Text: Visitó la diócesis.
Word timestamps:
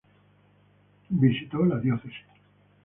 Visitó 1.09 1.63
la 1.63 1.77
diócesis. 1.79 2.23